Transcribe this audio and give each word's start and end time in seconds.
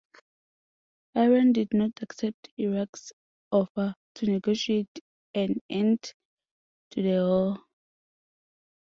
Iran 1.15 1.51
did 1.53 1.71
not 1.75 1.91
accept 2.01 2.49
Iraq's 2.57 3.13
offer 3.51 3.93
to 4.15 4.25
negotiate 4.25 4.89
an 5.35 5.61
end 5.69 6.11
to 6.89 7.03
the 7.03 7.23
war. 7.23 7.59